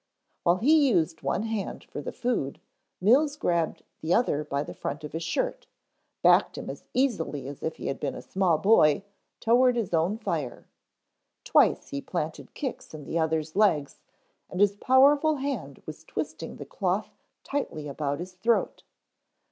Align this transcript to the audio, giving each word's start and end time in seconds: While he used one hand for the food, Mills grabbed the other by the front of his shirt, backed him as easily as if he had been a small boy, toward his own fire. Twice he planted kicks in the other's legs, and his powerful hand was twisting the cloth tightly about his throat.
While 0.41 0.55
he 0.57 0.89
used 0.89 1.21
one 1.21 1.43
hand 1.43 1.83
for 1.83 2.01
the 2.01 2.11
food, 2.11 2.59
Mills 2.99 3.35
grabbed 3.35 3.83
the 4.01 4.15
other 4.15 4.43
by 4.43 4.63
the 4.63 4.73
front 4.73 5.03
of 5.03 5.11
his 5.13 5.21
shirt, 5.21 5.67
backed 6.23 6.57
him 6.57 6.71
as 6.71 6.83
easily 6.95 7.47
as 7.47 7.61
if 7.61 7.75
he 7.75 7.85
had 7.85 7.99
been 7.99 8.15
a 8.15 8.21
small 8.23 8.57
boy, 8.57 9.03
toward 9.39 9.75
his 9.75 9.93
own 9.93 10.17
fire. 10.17 10.65
Twice 11.43 11.89
he 11.89 12.01
planted 12.01 12.55
kicks 12.55 12.95
in 12.95 13.03
the 13.03 13.19
other's 13.19 13.55
legs, 13.55 13.99
and 14.49 14.59
his 14.59 14.75
powerful 14.75 15.35
hand 15.35 15.83
was 15.85 16.03
twisting 16.03 16.55
the 16.55 16.65
cloth 16.65 17.15
tightly 17.43 17.87
about 17.87 18.17
his 18.19 18.31
throat. 18.31 18.81